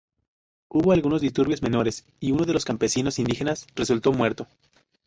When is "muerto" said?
4.13-4.47